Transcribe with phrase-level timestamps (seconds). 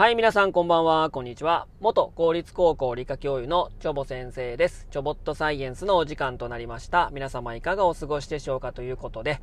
[0.00, 1.66] はい、皆さんこんばんは、こんにちは。
[1.78, 4.86] 元公立高校理科教諭のチョボ先生です。
[4.90, 7.10] チョボットサイエンスのお時間となりました。
[7.12, 9.42] 皆様いかがお過ごしでしょうかということで、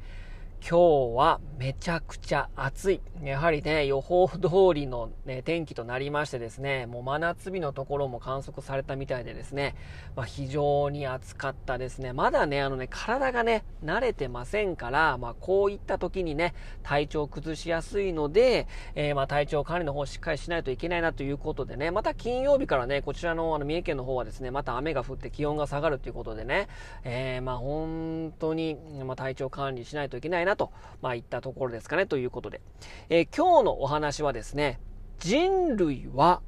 [0.62, 3.02] 今日はめちゃくちゃ暑い。
[3.24, 4.40] やはりね、予報通
[4.74, 9.76] りの、ね、天気となりましてですね、もう真夏日のところも観測されたみたいでですね、
[10.16, 12.14] まあ、非常に暑かったですね。
[12.14, 26.68] まだね、あのね、体がね、慣れてませんから、まあ、こういった時にね、体調を崩しやすいので、えー、まあ、体調管理の方しっかりしないといけないなということでね、また金曜日からね、こちらのあの三重県の方はですね、また雨が降って気温が下がるということでね、
[27.04, 32.62] えー、まあ、本当に、まあ、体調管理しないといけないななと、まあ、いったところですかね、ということで。
[33.10, 34.80] えー、今日のお話はですね、
[35.20, 36.42] 人類は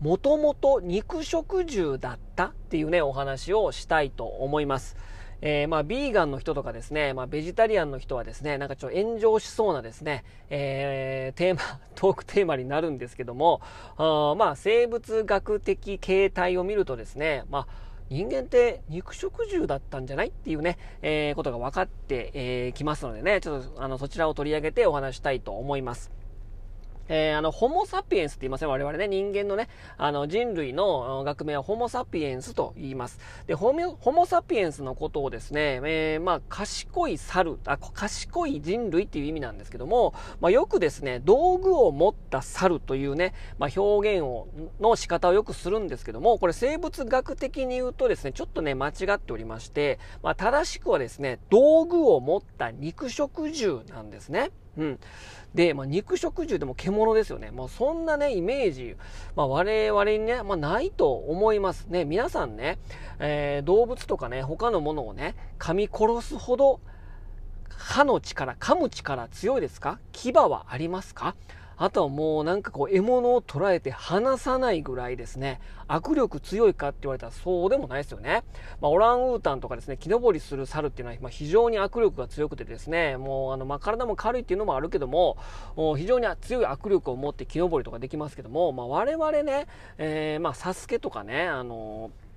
[0.00, 4.96] もともと肉食獣だったっていうね、お話をしたいと思います。
[5.42, 13.60] えー、まあ、ビーガンの人とかですね、まあ、ベジタリアンの人はですね、なんかちょっと炎上しそうなですね、えー、テーマ、 トークテーマになるんですけども、
[13.96, 17.66] あまあ、生物学的形態を見るとですね、まあ、
[18.10, 20.28] 人間って肉食獣だったんじゃない？
[20.28, 26.10] っていうね、えー、ことが分かってき、えー、ますのでね、ちょっとあのそちらを取り上げてお話したいと思います。
[27.12, 33.18] えー、あの、ホモサピエンスって言いません、我々ね、人間のね、あの、人類の学名はホモサピエンスと言います。
[33.48, 44.46] で、ホモサピエンスのことをですね、えー、まあ、賢い猿、あ、賢い人類っていう意味なんですけども、まあ、よくですね、道具を持った猿というね、まあ、表現を、
[44.78, 54.52] の仕方をよくするんですけども、これ生物学的に言うとですね、ちょっとね、間違っておりまして、まあ、正しくはですね、道具を持った肉食獣なんですね。
[54.76, 55.00] うん。
[55.54, 57.50] で、まあ、肉食獣でも獣ですよね。
[57.50, 58.96] もうそんなね、イメージ、
[59.34, 62.04] まあ、我々にね、まあ、ないと思いますね。
[62.04, 62.78] 皆さんね、
[63.18, 66.80] えー、動物とかね、他のものをね、噛み殺すほど、
[67.68, 69.98] 歯の力、噛む力強いですか？
[70.12, 71.34] 牙はありますか？
[71.80, 78.44] あとはもうなんかこう獲物を捉えて離さないぐらいですね、握力強いかって言われたらそうでもないですよね。
[78.82, 85.38] まあ、オランウータンとかですね、木登りする猿っていうのは、ま、非常に握力が強くてですね、もうあの、まあ、体も軽いっていうのもあるけども、
[85.96, 89.66] 非常に強い握力を持って木登りとかできますけども、まあ、我々ね、
[89.96, 92.29] えー、まあ、サスケとかね、あのー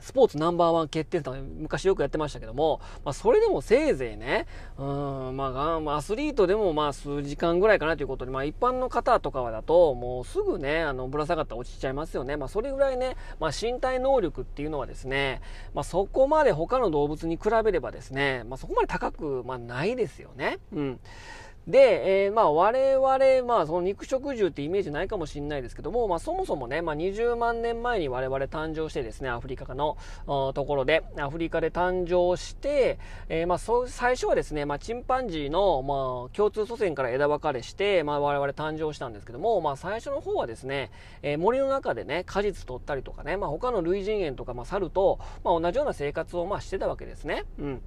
[0.00, 4.46] スポーツナンバーワン決定戦昔よくやってましたけども、まあ、それでもせいぜいね、
[4.78, 12.36] うん、まあ、アスリートでもまあ数時間ぐらいかなということで、まあ、一般の方とかはだと、もうすぐね、あの、ぶら下がったら落ちちゃいますよね。
[12.36, 15.40] まあ、それぐらいね、まあ、身体能力っていうのはですね、
[15.74, 20.58] まあ、そこまで他の動物に比べればですね、まあ、そこまで高く、まあ、ないですよね。
[20.72, 21.00] うん。
[21.68, 32.98] で、えー、まあ我々、まあその肉食獣ってイメージないかもしれないですけども、まあそもそもね、まあ20万年前に我々誕生してですね、アフリカのところで、アフリカで誕生して、
[33.28, 40.90] えー、まあそ最初はですね、まあチンパンジーの、まあ共通祖先から枝分かれして、まあ我々誕生したんですけども、まあ最初の方はですね、
[41.20, 47.44] えー、森の中でね、果実取ったりとかね、まあ他の類人猿とか、まあ猿と、まあ同じような生活をまあしてたわけですね。
[47.58, 47.82] うん。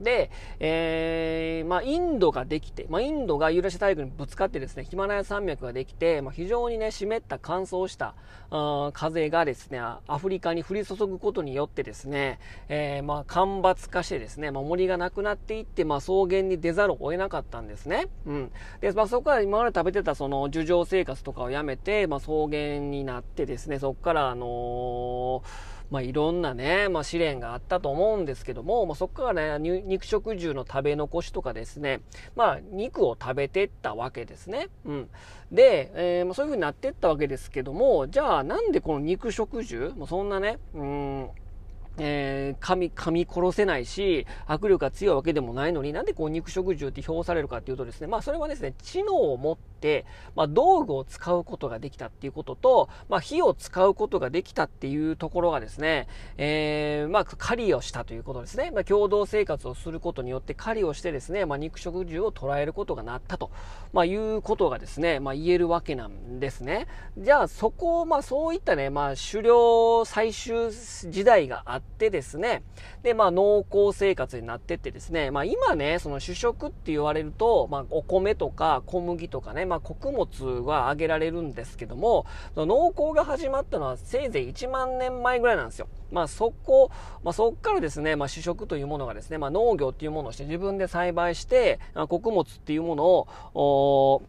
[0.00, 8.14] で、えー、まあ、インドができて、まあ、インドがユーラシア大陸にぶつかってですね、ヒマラヤ山脈ができて、まあ、非常にね、湿った乾燥した
[8.50, 12.38] あ風がですね、アフリカに降り注ぐことによってですね、
[12.68, 18.08] えー、まあ、干ばつ化してですね、まあ、森がなくなっていって、まあ、草原に出ざるを得なかったんですね。
[18.26, 18.52] うん。
[18.80, 32.00] で、まあ、そこから今まで食べてたその、樹上生活とかをやめて、まあ、草原になってですね、そこから、あのーまあ、いろんなね、まあ、試練があったと思うんですけども、まあ、そこからね、肉食獣の食べ残しとかですね、
[32.36, 34.68] まあ、肉を食べてったわけですね。
[34.84, 35.08] うん。
[35.50, 41.30] で、えー、まあ、そういう風になってったわけですけども、じゃあ、なんでこの肉食獣、もうそんなね、うん、
[42.02, 56.08] えー、噛み、噛み殺せないし、握力が強いわけでもないのになんでこう肉食獣って評されるかっていうとですね、まあそれはですね、知能を持って、まあ道具を使うことができたっていうことと、まあ火を使うことができたっていうところがですね、
[56.38, 58.70] えー、まあ狩りをしたということですね。
[58.70, 63.50] まあ共同生活をすることによって狩りをしてですね、まあ肉食獣を捉えることがなったと、
[63.92, 66.86] まあいうことがですね、まあ言えるわけなんですね。
[67.18, 70.70] じゃあそこ、まあそういったね、まあ狩猟採集
[71.10, 72.62] 時代があって、ってですね、
[73.02, 85.88] で、まあ農耕生活になってってですね、まあ今ね、その主食って言われると、まあお米とか小麦とかね、まあ穀物は挙げられるんですけども、その農耕が始まったのはせいぜい1万年前ぐらいなんですよ。
[86.10, 86.90] まあそこ、
[87.22, 93.04] まあそっからですね、まあ主食というものがですね、まあ農業っていうものをして自分で栽培してま、穀物っていうもの
[93.54, 94.22] を、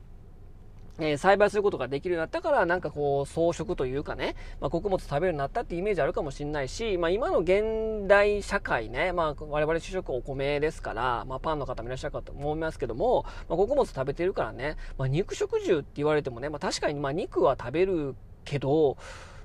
[1.00, 18.98] え、栽培することができるようになったから、なんかこう、装飾というかね、まあ、穀物食べるようになったってイメージあるかもしれないし、まあ、今の現代社会ね、まあ、我々主食お米ですから、まあ、パンの方もいらっしゃるかと思いますけども、まあ、穀物食べてるからね、まあ、肉食獣って言われてもね、まあ、確かに、まあ、肉は食べるけど、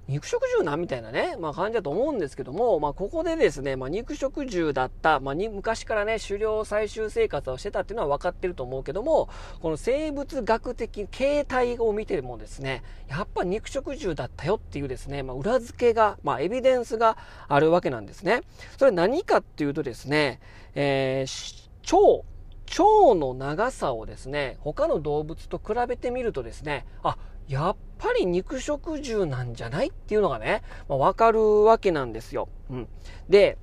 [0.08, 9.28] 肉食獣なみたいなね、まあ感じだと思うんですけども、まあここでですね、まあ肉食獣だった、まあに昔からね、狩猟採集生活をしてたっていうのは分かってると思うけども、
[9.60, 17.18] この生物学的形態を見てもですね、やっぱ肉食獣だったよっていうですね、まあ裏付けが、まあエビデンスが
[17.48, 18.42] あるわけなんですね。
[18.78, 20.38] それ何かっていうとですね、
[20.76, 22.24] えー、腸、
[22.66, 27.16] 腸の長さをですね、他の動物と比べてみるとですね、あ、
[27.48, 29.88] やっぱり肉食獣なんじゃない？
[29.88, 32.48] っていうのがね、まあ、わかるわけなんですよ。
[32.70, 32.88] うん。
[33.28, 33.58] で、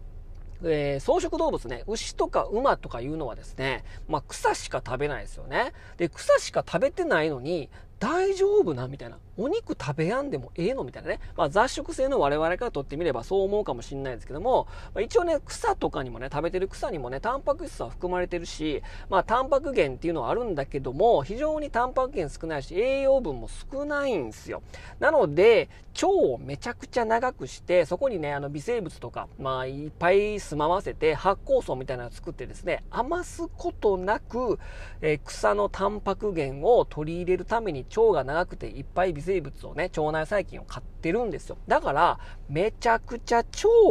[0.65, 5.73] えー、草食動物ね、牛とか馬とかいうのはですね、まあ、草しか食べないですよね。
[5.97, 7.69] で、草しか食べてないのに、
[8.03, 8.89] 大丈夫な？
[8.89, 9.17] みたいな。
[9.37, 10.83] お肉食べやんでもええの？
[10.83, 11.21] みたいなね。
[11.37, 24.63] まあ雑食性の我々からとってみればそう思うかもしれないですけども、まあ、一応ね、草とかにもね、食べてる草にもね、タンパク質は含まれてるし、まあタンパク源っていうのはあるんだけども、非常にタンパク源少ないし、栄養分も少ないんですよ。
[24.99, 34.59] なので、腸をめちゃくちゃ長くして、そこにね、あの微生物とか、まあいっぱい住まわせて発酵素みたいなのを作ってですね、余すことなく、
[34.99, 41.57] えー、草のタンパク源を取り入れるために腸が長くていっぱい微生物をね、腸内細菌を飼ってるんですよ。
[41.67, 42.19] だから、
[42.49, 43.47] めちゃくちゃ腸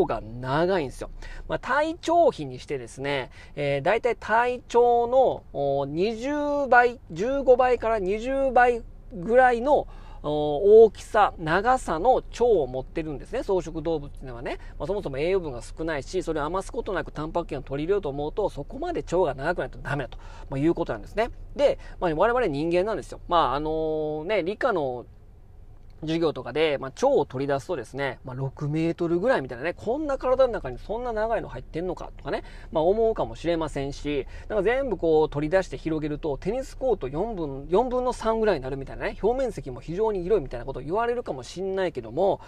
[0.06, 1.10] が長いんですよ。
[1.48, 8.82] まあ、体調比にしてですね、えー、大体体調の20倍、15倍から20倍
[9.12, 9.86] ぐらいの
[10.22, 13.40] 大きさ、長さの腸を持ってるんですね。
[13.40, 14.58] 草食動物っていうのはね。
[14.78, 21.30] まあ、そもそも栄養分が少ないし、それを余すことなくタンパク源を取り入れようと思うと、そこまで腸が長くないとダメだと、まあ、いうことなんですね。
[21.56, 23.20] で、まあ、我々人間なんですよ。
[23.26, 25.06] まあ、あのー、ね、理科の
[26.02, 42.40] 授業とかで、まあ、腸を取り出すとですね、まあ、6メートルぐらいみたいなね、こんな体の中にそんな長いの入ってんのかとかね、まあ、思うかもしれませんし、なんか全部こう取り出して広げると、テニスコート4分、4分の3ぐらいになるみたいなね、表面積も非常に広いみたいなことを言われるかもしんないけども、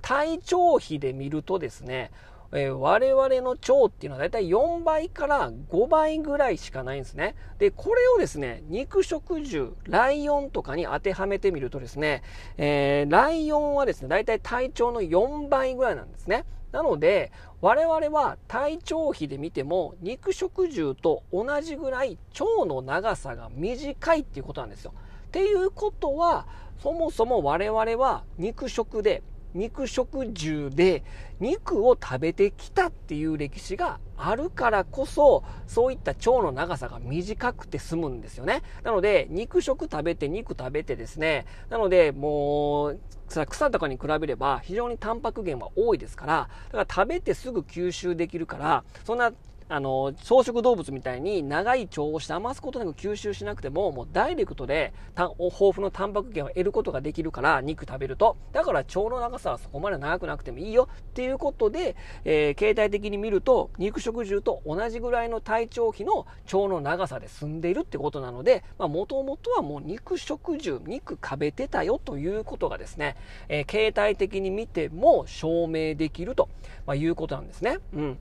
[0.00, 2.10] 体調比で見るとですね、
[2.54, 7.34] えー、我々の腸っていうのはだいたい4倍から5倍ぐらいしかないんですね。
[7.58, 12.22] で、これをですね、肉食獣、ライオンとかに当てはめてみるとですね、
[12.58, 16.44] えー、ライオンはですね、だいたい体長の4倍ぐらいなんですね。
[16.72, 24.92] なので、我々は体長比で見ても肉食獣と同じぐらい腸の長さが短いっていうことなんですよ。
[25.28, 26.46] っていうことは、
[26.82, 29.22] そもそも我々は肉食で
[29.54, 31.02] 肉食獣で
[31.40, 38.62] 肉を食べてきたっていう歴史があるからこそ、そういった腸の長さが短くて済むんですよね。
[38.84, 49.32] なので、肉食食べて肉食べてですね、なので、もう、草とかに比べれば非常にタンパク源は多いですから、だから食べてすぐ吸収できるから、そんな
[49.68, 58.36] あの、草食動物みたいに長い腸をして余すことなく吸収しなくても、もうダイレクトで豊富のタンパク源を得ることができるから、肉食べると。
[58.52, 73.16] だから腸の長さはそこまで長くなくてもいいよっていうことで、えー、形態的に見ると、肉食獣と同じぐらいの体長比の腸の長さで済んでいるってことなので、もともとはもう肉食獣、肉食べてたよということがですね、
[73.48, 76.48] えー、形態的に見ても証明できると、
[76.86, 77.78] まあ、いうことなんですね。
[77.94, 78.18] うん。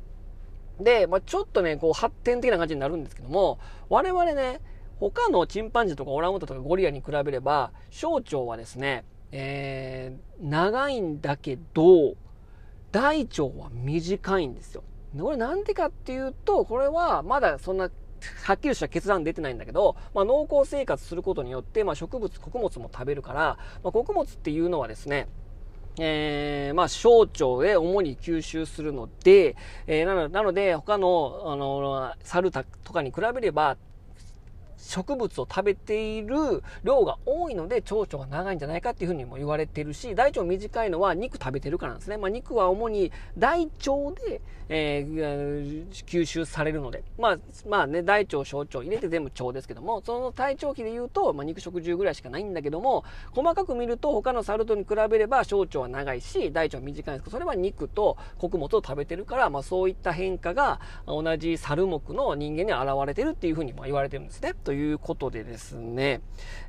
[0.84, 3.60] で、まあ、ちょっとね、こう発展的な感じになるんですけども、
[3.90, 4.62] 我々ね、
[5.00, 12.16] 他のチンパンジーとかオランウータンとかゴリラに比べれば、小腸はですね、えー、長いんだけど、
[12.92, 14.84] 大腸は短いんですよ。
[15.20, 17.90] これなんでかっていうと、これはまだそんな
[18.44, 25.28] はっきりした決断出てないんだけど、まあ、濃厚生活することによって、まあ、植物、穀物も食べるから、まあ、穀物っていうのはですね、
[26.00, 29.56] えー、まあ、小腸で主に吸収するので、
[29.88, 33.78] えー、なのなので、他の、あの、猿とかに比べれば、
[34.82, 42.18] 植物を食べている量が多いので腸腸が長いんじゃないかっていうふうにも言われてるし、大腸短いのは肉食べてるからなんですね。
[42.18, 64.54] まあ、肉は主に大腸で、えー、吸収されるので、まあ、まあね、大腸、小腸入れて全部腸ですけども、その体長比で言うと、まあ、肉食獣ぐらいしかないんだけども、細かく見ると他のサルトに比べれば小腸は長いし、大腸は短いんですけど、それは肉と穀物を食べてるから、まあ、そういった変化が同じ猿目の人間に現れてるっていうふうに言われてるんですね。
[64.64, 66.22] とということでですね、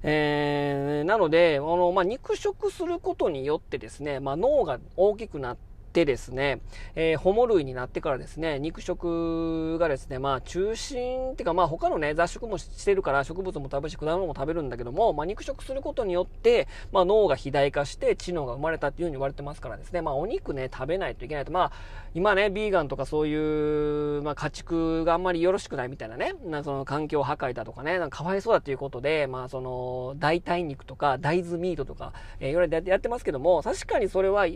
[0.02, 6.60] えー、なので、あの、まあ、肉食することによってですね、まあ、脳が大きくなって、っですね、
[6.94, 21.72] えー、ホモ類になってからですね、肉食がですね、まあ中心っていうかまあ他のね、雑食もしてるから植物も食べるし果物も食べるんだけども、まあ肉食することによって、まあ脳が肥大化して知能が生まれたっていうふうに言われてますからですね、まあお肉ね、食べないといけないと、まあ
[22.14, 34.46] 今ね、ビーガンとかそういう、まあ家畜があんまりよろしくないみたいなね、なその環境破壊だとかね、なんかかわいそうだということで、まあその代替肉とか大豆ミートとか、えー、いろいろやってますけども、確かにそれは、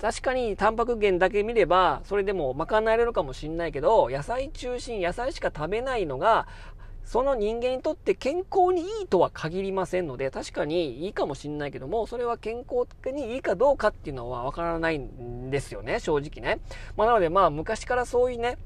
[0.00, 6.46] 確かににタンパク源だけ見れば、それでも賄えられるかもしんないけど、野菜中心、野菜しか食べないのが、
[7.04, 16.60] その人間にとって健康にいいとは限りませんので、確かにいいかもしんないけども、それは健康にいいかどうかっていうのはわからないんですよね、正直ね。
[16.96, 18.58] まあ、なのでまあ昔からそういうね、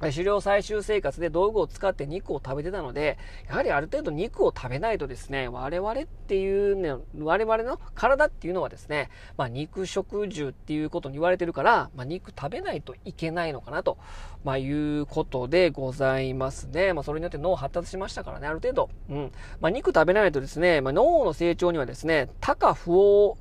[0.00, 13.96] 狩猟採集生活で道具を使って肉を食べてたので、やはりある程度肉を食べないとですね、我々っていうね、我々の体っていうのはですね、まあ肉食獣っていうことに言われてるから、まあ肉食べないといけないのかなと、
[14.44, 16.92] まあいうことでございますね。
[16.92, 18.90] まそれによって脳発達しましたからね、ある程度。
[19.08, 19.32] うん。
[19.60, 23.38] ま肉食べないとですね、ま脳の成長にはですね、多価不応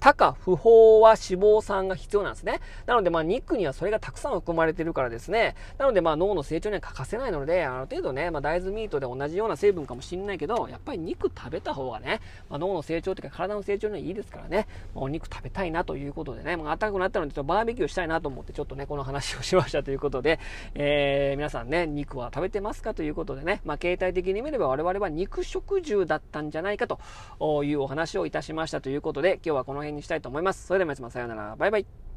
[0.00, 2.60] 多価不飽和脂肪酸が必要なんですね。
[2.86, 5.54] なので、まあ、肉にはそれがたくさん含まれてるからですね。
[5.78, 20.40] なので、まあ、脳の成長には欠かせないので、ある程度ね、まあ、大豆ミートで同じような成分かもしれないけど、やっぱり肉食べた方がね、まあ、脳の成長というか体の成長にはいいですからね、まあ、お肉食べたいなということでね、まあ、暖かくなったので、ちょっとバーベキューしたいなと思って、ちょっとね、この話をしましたということで、
[20.74, 30.66] えー、皆さんね、肉は食べてますかということでね、まあ、形態的に見れば我々は肉食獣だったんじゃないかというお話をいたしましたということで、今日はこの辺にしたいと思います。
[30.66, 31.56] それでは皆様さようなら。
[31.56, 32.09] バイバイ。